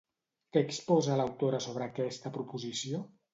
Què 0.55 0.61
exposa 0.67 1.17
l'autora 1.19 1.59
sobre 1.67 1.87
aquesta 1.93 2.33
proposició? 2.39 3.05